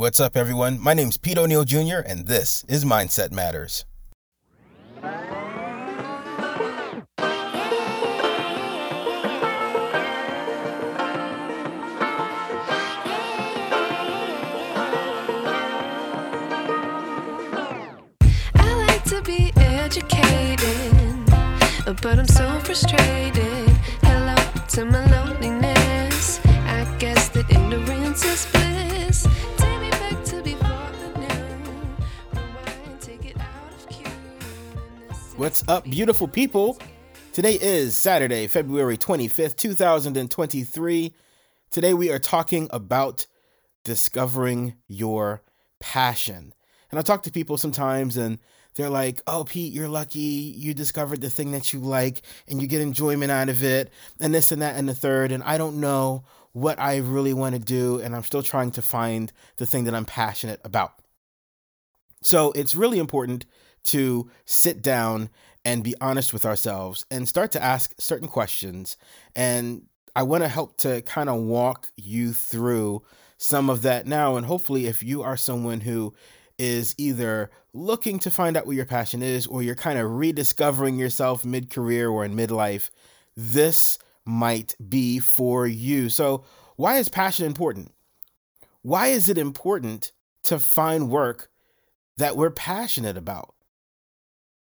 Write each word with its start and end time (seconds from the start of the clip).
What's 0.00 0.18
up, 0.18 0.34
everyone? 0.34 0.80
My 0.80 0.94
name's 0.94 1.18
Pete 1.18 1.36
O'Neal 1.36 1.64
Jr., 1.64 1.98
and 1.98 2.26
this 2.26 2.64
is 2.66 2.86
Mindset 2.86 3.32
Matters. 3.32 3.84
I 18.54 18.72
like 18.88 19.04
to 19.04 19.20
be 19.20 19.52
educated, 19.56 21.26
but 22.00 22.18
I'm 22.18 22.26
so 22.26 22.58
frustrated. 22.60 23.68
Hello 24.00 24.34
to 24.68 24.86
my 24.86 25.04
loneliness. 25.10 26.40
I 26.46 26.86
guess 26.98 27.28
that 27.28 27.50
ignorance 27.50 28.24
is 28.24 28.49
What's 35.40 35.64
up, 35.68 35.84
beautiful 35.84 36.28
people? 36.28 36.78
Today 37.32 37.54
is 37.54 37.96
Saturday, 37.96 38.46
February 38.46 38.98
25th, 38.98 39.56
2023. 39.56 41.14
Today 41.70 41.94
we 41.94 42.10
are 42.10 42.18
talking 42.18 42.68
about 42.70 43.26
discovering 43.82 44.74
your 44.86 45.40
passion. 45.80 46.52
And 46.90 46.98
I 46.98 47.02
talk 47.02 47.22
to 47.22 47.30
people 47.30 47.56
sometimes 47.56 48.18
and 48.18 48.38
they're 48.74 48.90
like, 48.90 49.22
oh, 49.26 49.44
Pete, 49.44 49.72
you're 49.72 49.88
lucky. 49.88 50.18
You 50.18 50.74
discovered 50.74 51.22
the 51.22 51.30
thing 51.30 51.52
that 51.52 51.72
you 51.72 51.80
like 51.80 52.20
and 52.46 52.60
you 52.60 52.68
get 52.68 52.82
enjoyment 52.82 53.30
out 53.30 53.48
of 53.48 53.64
it, 53.64 53.90
and 54.20 54.34
this 54.34 54.52
and 54.52 54.60
that 54.60 54.76
and 54.76 54.86
the 54.86 54.94
third. 54.94 55.32
And 55.32 55.42
I 55.44 55.56
don't 55.56 55.80
know 55.80 56.22
what 56.52 56.78
I 56.78 56.98
really 56.98 57.32
want 57.32 57.54
to 57.54 57.58
do. 57.58 57.98
And 57.98 58.14
I'm 58.14 58.24
still 58.24 58.42
trying 58.42 58.72
to 58.72 58.82
find 58.82 59.32
the 59.56 59.64
thing 59.64 59.84
that 59.84 59.94
I'm 59.94 60.04
passionate 60.04 60.60
about. 60.64 61.00
So 62.22 62.52
it's 62.52 62.74
really 62.74 62.98
important 62.98 63.46
to 63.84 64.30
sit 64.44 64.82
down 64.82 65.30
and 65.64 65.84
be 65.84 65.94
honest 66.00 66.32
with 66.32 66.46
ourselves 66.46 67.04
and 67.10 67.28
start 67.28 67.52
to 67.52 67.62
ask 67.62 67.94
certain 67.98 68.28
questions. 68.28 68.96
And 69.36 69.82
I 70.16 70.22
want 70.22 70.42
to 70.42 70.48
help 70.48 70.78
to 70.78 71.02
kind 71.02 71.28
of 71.28 71.40
walk 71.42 71.88
you 71.96 72.32
through 72.32 73.02
some 73.36 73.70
of 73.70 73.82
that 73.82 74.06
now. 74.06 74.36
And 74.36 74.46
hopefully, 74.46 74.86
if 74.86 75.02
you 75.02 75.22
are 75.22 75.36
someone 75.36 75.80
who 75.80 76.14
is 76.58 76.94
either 76.98 77.50
looking 77.72 78.18
to 78.18 78.30
find 78.30 78.56
out 78.56 78.66
what 78.66 78.76
your 78.76 78.84
passion 78.84 79.22
is 79.22 79.46
or 79.46 79.62
you're 79.62 79.74
kind 79.74 79.98
of 79.98 80.10
rediscovering 80.10 80.96
yourself 80.96 81.44
mid 81.44 81.70
career 81.70 82.08
or 82.08 82.24
in 82.24 82.34
midlife, 82.34 82.90
this 83.36 83.98
might 84.24 84.74
be 84.88 85.18
for 85.18 85.66
you. 85.66 86.08
So, 86.08 86.44
why 86.76 86.96
is 86.96 87.08
passion 87.08 87.46
important? 87.46 87.92
Why 88.82 89.08
is 89.08 89.28
it 89.28 89.38
important 89.38 90.12
to 90.44 90.58
find 90.58 91.10
work 91.10 91.50
that 92.16 92.36
we're 92.36 92.50
passionate 92.50 93.16
about? 93.16 93.54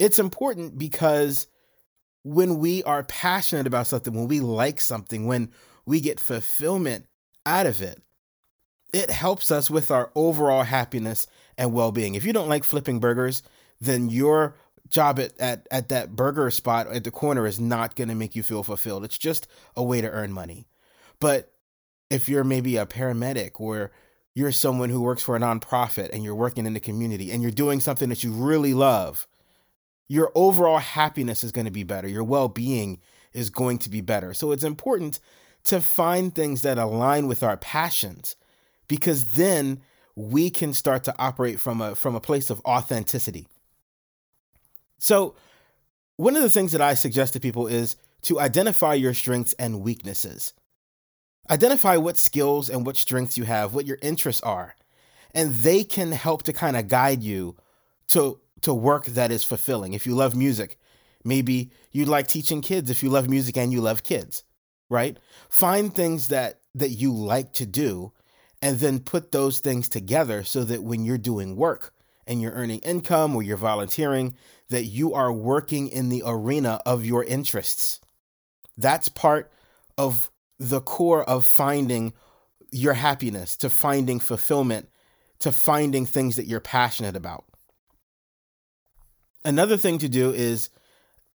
It's 0.00 0.18
important 0.18 0.78
because 0.78 1.46
when 2.24 2.58
we 2.58 2.82
are 2.84 3.04
passionate 3.04 3.66
about 3.66 3.86
something, 3.86 4.14
when 4.14 4.28
we 4.28 4.40
like 4.40 4.80
something, 4.80 5.26
when 5.26 5.50
we 5.84 6.00
get 6.00 6.18
fulfillment 6.18 7.06
out 7.44 7.66
of 7.66 7.82
it, 7.82 8.02
it 8.94 9.10
helps 9.10 9.50
us 9.50 9.70
with 9.70 9.90
our 9.90 10.10
overall 10.14 10.62
happiness 10.62 11.26
and 11.58 11.74
well-being. 11.74 12.14
If 12.14 12.24
you 12.24 12.32
don't 12.32 12.48
like 12.48 12.64
flipping 12.64 12.98
burgers, 12.98 13.42
then 13.78 14.08
your 14.08 14.56
job 14.88 15.20
at, 15.20 15.38
at, 15.38 15.66
at 15.70 15.90
that 15.90 16.16
burger 16.16 16.50
spot 16.50 16.88
at 16.88 17.04
the 17.04 17.10
corner 17.10 17.46
is 17.46 17.60
not 17.60 17.94
going 17.94 18.08
to 18.08 18.14
make 18.14 18.34
you 18.34 18.42
feel 18.42 18.62
fulfilled. 18.62 19.04
It's 19.04 19.18
just 19.18 19.48
a 19.76 19.82
way 19.82 20.00
to 20.00 20.10
earn 20.10 20.32
money. 20.32 20.66
But 21.20 21.52
if 22.08 22.26
you're 22.26 22.42
maybe 22.42 22.78
a 22.78 22.86
paramedic 22.86 23.60
or 23.60 23.92
you're 24.34 24.50
someone 24.50 24.88
who 24.88 25.02
works 25.02 25.22
for 25.22 25.36
a 25.36 25.40
nonprofit 25.40 26.08
and 26.12 26.24
you're 26.24 26.34
working 26.34 26.64
in 26.64 26.72
the 26.72 26.80
community 26.80 27.30
and 27.30 27.42
you're 27.42 27.50
doing 27.52 27.80
something 27.80 28.08
that 28.08 28.24
you 28.24 28.32
really 28.32 28.72
love, 28.72 29.26
your 30.10 30.32
overall 30.34 30.78
happiness 30.78 31.44
is 31.44 31.52
going 31.52 31.66
to 31.66 31.70
be 31.70 31.84
better. 31.84 32.08
Your 32.08 32.24
well-being 32.24 32.98
is 33.32 33.48
going 33.48 33.78
to 33.78 33.88
be 33.88 34.00
better. 34.00 34.34
So 34.34 34.50
it's 34.50 34.64
important 34.64 35.20
to 35.62 35.80
find 35.80 36.34
things 36.34 36.62
that 36.62 36.78
align 36.78 37.28
with 37.28 37.44
our 37.44 37.56
passions 37.56 38.34
because 38.88 39.30
then 39.30 39.82
we 40.16 40.50
can 40.50 40.74
start 40.74 41.04
to 41.04 41.14
operate 41.16 41.60
from 41.60 41.80
a 41.80 41.94
from 41.94 42.16
a 42.16 42.20
place 42.20 42.50
of 42.50 42.60
authenticity. 42.64 43.46
So, 44.98 45.36
one 46.16 46.34
of 46.34 46.42
the 46.42 46.50
things 46.50 46.72
that 46.72 46.80
I 46.80 46.94
suggest 46.94 47.34
to 47.34 47.40
people 47.40 47.68
is 47.68 47.94
to 48.22 48.40
identify 48.40 48.94
your 48.94 49.14
strengths 49.14 49.52
and 49.60 49.80
weaknesses. 49.80 50.54
Identify 51.48 51.98
what 51.98 52.16
skills 52.16 52.68
and 52.68 52.84
what 52.84 52.96
strengths 52.96 53.38
you 53.38 53.44
have, 53.44 53.74
what 53.74 53.86
your 53.86 53.98
interests 54.02 54.42
are, 54.42 54.74
and 55.32 55.54
they 55.54 55.84
can 55.84 56.10
help 56.10 56.42
to 56.42 56.52
kind 56.52 56.76
of 56.76 56.88
guide 56.88 57.22
you 57.22 57.56
to 58.08 58.40
to 58.62 58.74
work 58.74 59.06
that 59.06 59.30
is 59.30 59.44
fulfilling. 59.44 59.92
If 59.92 60.06
you 60.06 60.14
love 60.14 60.36
music, 60.36 60.78
maybe 61.24 61.70
you'd 61.92 62.08
like 62.08 62.26
teaching 62.26 62.60
kids 62.60 62.90
if 62.90 63.02
you 63.02 63.10
love 63.10 63.28
music 63.28 63.56
and 63.56 63.72
you 63.72 63.80
love 63.80 64.02
kids, 64.02 64.44
right? 64.88 65.18
Find 65.48 65.94
things 65.94 66.28
that 66.28 66.60
that 66.74 66.90
you 66.90 67.12
like 67.12 67.52
to 67.54 67.66
do 67.66 68.12
and 68.62 68.78
then 68.78 69.00
put 69.00 69.32
those 69.32 69.58
things 69.58 69.88
together 69.88 70.44
so 70.44 70.64
that 70.64 70.82
when 70.82 71.04
you're 71.04 71.18
doing 71.18 71.56
work 71.56 71.92
and 72.26 72.40
you're 72.40 72.52
earning 72.52 72.78
income 72.80 73.34
or 73.34 73.42
you're 73.42 73.56
volunteering 73.56 74.34
that 74.68 74.84
you 74.84 75.14
are 75.14 75.32
working 75.32 75.88
in 75.88 76.08
the 76.08 76.22
arena 76.24 76.80
of 76.86 77.04
your 77.04 77.24
interests. 77.24 78.00
That's 78.76 79.08
part 79.08 79.50
of 79.98 80.30
the 80.58 80.80
core 80.80 81.24
of 81.24 81.44
finding 81.44 82.12
your 82.70 82.94
happiness, 82.94 83.56
to 83.56 83.68
finding 83.68 84.20
fulfillment, 84.20 84.88
to 85.40 85.50
finding 85.50 86.06
things 86.06 86.36
that 86.36 86.46
you're 86.46 86.60
passionate 86.60 87.16
about. 87.16 87.44
Another 89.44 89.76
thing 89.76 89.98
to 89.98 90.08
do 90.08 90.32
is 90.32 90.70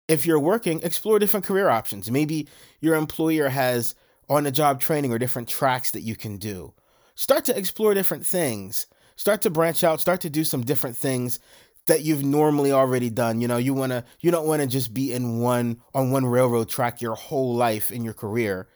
if 0.08 0.26
you're 0.26 0.40
working, 0.40 0.80
explore 0.82 1.18
different 1.18 1.46
career 1.46 1.68
options. 1.68 2.10
Maybe 2.10 2.48
your 2.80 2.96
employer 2.96 3.48
has 3.48 3.94
on 4.28 4.44
the 4.44 4.50
job 4.50 4.80
training 4.80 5.12
or 5.12 5.18
different 5.18 5.48
tracks 5.48 5.92
that 5.92 6.02
you 6.02 6.16
can 6.16 6.36
do. 6.36 6.74
Start 7.14 7.44
to 7.46 7.56
explore 7.56 7.94
different 7.94 8.26
things. 8.26 8.86
Start 9.16 9.42
to 9.42 9.50
branch 9.50 9.84
out, 9.84 10.00
start 10.00 10.20
to 10.22 10.30
do 10.30 10.42
some 10.42 10.62
different 10.62 10.96
things 10.96 11.38
that 11.86 12.02
you've 12.02 12.24
normally 12.24 12.72
already 12.72 13.10
done. 13.10 13.40
You 13.40 13.48
know, 13.48 13.56
you 13.56 13.74
want 13.74 13.92
to 13.92 14.04
you 14.20 14.30
don't 14.30 14.46
want 14.46 14.62
to 14.62 14.68
just 14.68 14.94
be 14.94 15.12
in 15.12 15.38
one 15.38 15.80
on 15.94 16.10
one 16.10 16.26
railroad 16.26 16.68
track 16.68 17.00
your 17.00 17.14
whole 17.14 17.54
life 17.54 17.90
in 17.90 18.04
your 18.04 18.14
career. 18.14 18.68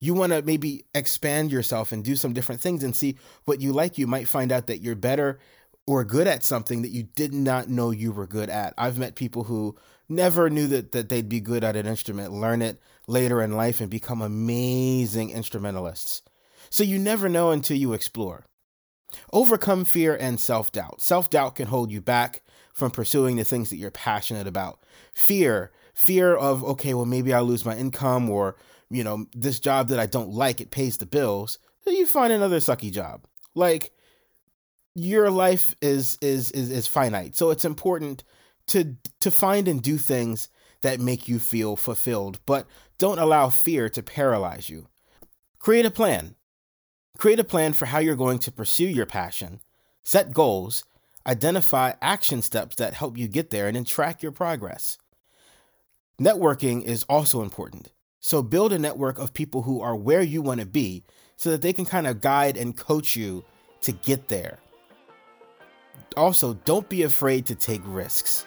You 0.00 0.14
want 0.14 0.32
to 0.32 0.42
maybe 0.42 0.84
expand 0.94 1.50
yourself 1.50 1.92
and 1.92 2.04
do 2.04 2.16
some 2.16 2.32
different 2.32 2.60
things 2.60 2.82
and 2.82 2.94
see 2.94 3.16
what 3.44 3.60
you 3.60 3.72
like. 3.72 3.98
You 3.98 4.06
might 4.06 4.28
find 4.28 4.52
out 4.52 4.66
that 4.66 4.80
you're 4.80 4.94
better 4.94 5.38
or 5.86 6.04
good 6.04 6.26
at 6.26 6.44
something 6.44 6.82
that 6.82 6.90
you 6.90 7.02
did 7.02 7.34
not 7.34 7.68
know 7.68 7.90
you 7.90 8.12
were 8.12 8.26
good 8.26 8.48
at. 8.48 8.74
I've 8.78 8.98
met 8.98 9.14
people 9.14 9.44
who 9.44 9.76
never 10.08 10.48
knew 10.48 10.66
that, 10.68 10.92
that 10.92 11.08
they'd 11.08 11.28
be 11.28 11.40
good 11.40 11.64
at 11.64 11.76
an 11.76 11.86
instrument, 11.86 12.32
learn 12.32 12.62
it 12.62 12.80
later 13.06 13.42
in 13.42 13.52
life, 13.56 13.80
and 13.80 13.90
become 13.90 14.22
amazing 14.22 15.30
instrumentalists. 15.30 16.22
So 16.70 16.82
you 16.82 16.98
never 16.98 17.28
know 17.28 17.50
until 17.50 17.76
you 17.76 17.92
explore. 17.92 18.46
Overcome 19.32 19.84
fear 19.84 20.16
and 20.16 20.40
self 20.40 20.72
doubt. 20.72 21.00
Self 21.00 21.30
doubt 21.30 21.56
can 21.56 21.66
hold 21.68 21.92
you 21.92 22.00
back 22.00 22.42
from 22.72 22.90
pursuing 22.90 23.36
the 23.36 23.44
things 23.44 23.70
that 23.70 23.76
you're 23.76 23.90
passionate 23.90 24.46
about. 24.46 24.80
Fear, 25.12 25.70
fear 25.94 26.34
of, 26.34 26.64
okay, 26.64 26.94
well, 26.94 27.04
maybe 27.04 27.32
I'll 27.32 27.44
lose 27.44 27.64
my 27.64 27.76
income 27.76 28.28
or, 28.28 28.56
you 28.90 29.04
know, 29.04 29.26
this 29.32 29.60
job 29.60 29.88
that 29.88 30.00
I 30.00 30.06
don't 30.06 30.30
like, 30.30 30.60
it 30.60 30.72
pays 30.72 30.98
the 30.98 31.06
bills. 31.06 31.58
So 31.84 31.90
you 31.90 32.06
find 32.06 32.32
another 32.32 32.58
sucky 32.58 32.90
job. 32.90 33.26
Like, 33.54 33.92
your 34.94 35.30
life 35.30 35.74
is 35.82 36.18
is 36.20 36.50
is 36.52 36.70
is 36.70 36.86
finite. 36.86 37.36
So 37.36 37.50
it's 37.50 37.64
important 37.64 38.24
to 38.68 38.96
to 39.20 39.30
find 39.30 39.68
and 39.68 39.82
do 39.82 39.98
things 39.98 40.48
that 40.82 41.00
make 41.00 41.28
you 41.28 41.38
feel 41.38 41.76
fulfilled, 41.76 42.38
but 42.46 42.66
don't 42.98 43.18
allow 43.18 43.48
fear 43.48 43.88
to 43.88 44.02
paralyze 44.02 44.68
you. 44.68 44.86
Create 45.58 45.86
a 45.86 45.90
plan. 45.90 46.36
Create 47.18 47.38
a 47.38 47.44
plan 47.44 47.72
for 47.72 47.86
how 47.86 47.98
you're 47.98 48.16
going 48.16 48.38
to 48.40 48.52
pursue 48.52 48.86
your 48.86 49.06
passion. 49.06 49.60
Set 50.04 50.32
goals, 50.32 50.84
identify 51.26 51.92
action 52.02 52.42
steps 52.42 52.76
that 52.76 52.94
help 52.94 53.16
you 53.16 53.28
get 53.28 53.50
there 53.50 53.66
and 53.66 53.76
then 53.76 53.84
track 53.84 54.22
your 54.22 54.32
progress. 54.32 54.98
Networking 56.20 56.82
is 56.82 57.04
also 57.04 57.42
important. 57.42 57.92
So 58.20 58.42
build 58.42 58.72
a 58.72 58.78
network 58.78 59.18
of 59.18 59.32
people 59.32 59.62
who 59.62 59.80
are 59.80 59.96
where 59.96 60.22
you 60.22 60.42
want 60.42 60.60
to 60.60 60.66
be 60.66 61.04
so 61.36 61.50
that 61.50 61.62
they 61.62 61.72
can 61.72 61.84
kind 61.84 62.06
of 62.06 62.20
guide 62.20 62.56
and 62.56 62.76
coach 62.76 63.16
you 63.16 63.44
to 63.82 63.92
get 63.92 64.28
there 64.28 64.58
also 66.16 66.54
don't 66.64 66.88
be 66.88 67.02
afraid 67.02 67.46
to 67.46 67.54
take 67.54 67.82
risks. 67.84 68.46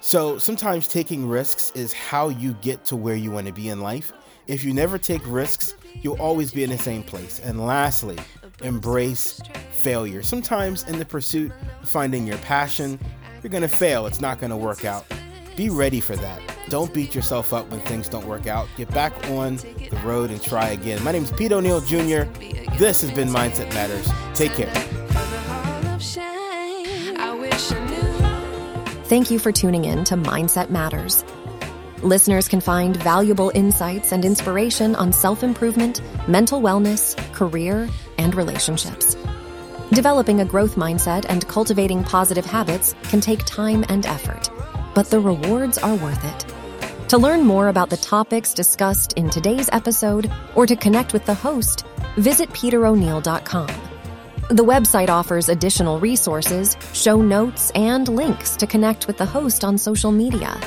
So 0.00 0.38
sometimes 0.38 0.86
taking 0.86 1.26
risks 1.26 1.72
is 1.74 1.92
how 1.92 2.28
you 2.28 2.54
get 2.60 2.84
to 2.86 2.96
where 2.96 3.14
you 3.14 3.30
want 3.30 3.46
to 3.46 3.52
be 3.52 3.70
in 3.70 3.80
life. 3.80 4.12
If 4.46 4.62
you 4.62 4.74
never 4.74 4.98
take 4.98 5.22
risks, 5.26 5.74
you'll 6.02 6.20
always 6.20 6.52
be 6.52 6.62
in 6.62 6.70
the 6.70 6.78
same 6.78 7.02
place. 7.02 7.40
And 7.40 7.64
lastly, 7.64 8.18
embrace 8.62 9.40
failure. 9.72 10.22
Sometimes 10.22 10.84
in 10.84 10.98
the 10.98 11.04
pursuit 11.04 11.52
of 11.82 11.88
finding 11.88 12.26
your 12.26 12.38
passion, 12.38 12.98
you're 13.42 13.50
going 13.50 13.62
to 13.62 13.68
fail. 13.68 14.06
It's 14.06 14.20
not 14.20 14.38
going 14.40 14.50
to 14.50 14.56
work 14.56 14.84
out. 14.84 15.06
Be 15.56 15.70
ready 15.70 16.00
for 16.00 16.16
that. 16.16 16.40
Don't 16.68 16.92
beat 16.92 17.14
yourself 17.14 17.52
up 17.52 17.70
when 17.70 17.80
things 17.80 18.08
don't 18.08 18.26
work 18.26 18.46
out. 18.46 18.68
Get 18.76 18.90
back 18.90 19.12
on 19.30 19.56
the 19.56 20.00
road 20.04 20.30
and 20.30 20.42
try 20.42 20.70
again. 20.70 21.02
My 21.04 21.12
name 21.12 21.24
is 21.24 21.32
Pete 21.32 21.52
O'Neal 21.52 21.80
Jr. 21.80 22.24
This 22.76 23.00
has 23.02 23.10
been 23.10 23.28
Mindset 23.28 23.72
Matters. 23.72 24.08
Take 24.34 24.52
care. 24.52 24.93
Thank 29.04 29.30
you 29.30 29.38
for 29.38 29.52
tuning 29.52 29.84
in 29.84 30.02
to 30.04 30.16
Mindset 30.16 30.70
Matters. 30.70 31.26
Listeners 32.02 32.48
can 32.48 32.62
find 32.62 32.96
valuable 32.96 33.52
insights 33.54 34.12
and 34.12 34.24
inspiration 34.24 34.94
on 34.94 35.12
self 35.12 35.42
improvement, 35.42 36.00
mental 36.26 36.62
wellness, 36.62 37.14
career, 37.34 37.86
and 38.16 38.34
relationships. 38.34 39.14
Developing 39.92 40.40
a 40.40 40.44
growth 40.46 40.76
mindset 40.76 41.26
and 41.28 41.46
cultivating 41.48 42.02
positive 42.02 42.46
habits 42.46 42.94
can 43.02 43.20
take 43.20 43.44
time 43.44 43.84
and 43.90 44.06
effort, 44.06 44.48
but 44.94 45.10
the 45.10 45.20
rewards 45.20 45.76
are 45.76 45.96
worth 45.96 46.24
it. 46.24 47.08
To 47.10 47.18
learn 47.18 47.42
more 47.42 47.68
about 47.68 47.90
the 47.90 47.98
topics 47.98 48.54
discussed 48.54 49.12
in 49.18 49.28
today's 49.28 49.68
episode 49.70 50.32
or 50.54 50.64
to 50.64 50.76
connect 50.76 51.12
with 51.12 51.26
the 51.26 51.34
host, 51.34 51.84
visit 52.16 52.48
peteroneal.com. 52.50 53.83
The 54.50 54.64
website 54.64 55.08
offers 55.08 55.48
additional 55.48 55.98
resources, 55.98 56.76
show 56.92 57.22
notes, 57.22 57.70
and 57.74 58.06
links 58.06 58.56
to 58.56 58.66
connect 58.66 59.06
with 59.06 59.16
the 59.16 59.24
host 59.24 59.64
on 59.64 59.78
social 59.78 60.12
media. 60.12 60.60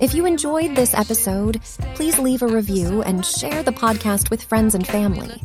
If 0.00 0.14
you 0.14 0.24
enjoyed 0.24 0.74
this 0.74 0.94
episode, 0.94 1.60
please 1.94 2.18
leave 2.18 2.40
a 2.40 2.46
review 2.46 3.02
and 3.02 3.24
share 3.24 3.62
the 3.62 3.72
podcast 3.72 4.30
with 4.30 4.42
friends 4.42 4.74
and 4.74 4.86
family. 4.86 5.38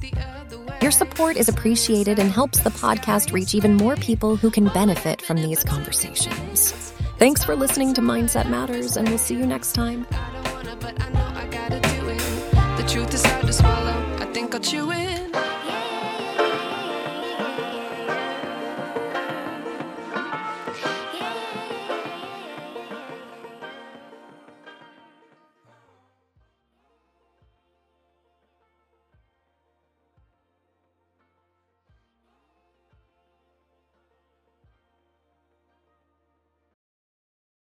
Your 0.81 0.91
support 0.91 1.35
is 1.35 1.49
appreciated 1.49 2.17
and 2.17 2.31
helps 2.31 2.59
the 2.59 2.69
podcast 2.69 3.33
reach 3.33 3.53
even 3.53 3.75
more 3.75 3.97
people 3.97 4.37
who 4.37 4.49
can 4.49 4.69
benefit 4.69 5.21
from 5.21 5.35
these 5.37 5.61
conversations. 5.61 6.71
Thanks 7.17 7.43
for 7.43 7.57
listening 7.57 7.93
to 7.95 8.01
Mindset 8.01 8.49
Matters, 8.49 8.95
and 8.95 9.09
we'll 9.09 9.17
see 9.17 9.35
you 9.35 9.45
next 9.45 9.73
time. 9.73 10.07
The 12.77 12.85
truth 12.87 13.13
is 13.13 13.25
hard 13.25 13.47
to 13.47 13.53
swallow. 13.53 14.15
I 14.19 14.25
think 14.31 14.55
I'll 14.55 14.61
chew 14.61 14.91
it. 14.91 15.44